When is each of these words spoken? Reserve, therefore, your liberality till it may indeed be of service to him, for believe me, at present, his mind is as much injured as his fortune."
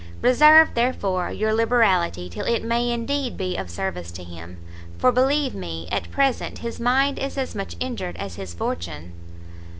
Reserve, 0.23 0.69
therefore, 0.73 1.29
your 1.29 1.53
liberality 1.53 2.27
till 2.27 2.47
it 2.47 2.63
may 2.63 2.89
indeed 2.89 3.37
be 3.37 3.55
of 3.55 3.69
service 3.69 4.11
to 4.13 4.23
him, 4.23 4.57
for 4.97 5.11
believe 5.11 5.53
me, 5.53 5.87
at 5.91 6.09
present, 6.09 6.57
his 6.57 6.79
mind 6.79 7.19
is 7.19 7.37
as 7.37 7.53
much 7.53 7.75
injured 7.79 8.17
as 8.17 8.33
his 8.33 8.51
fortune." 8.51 9.13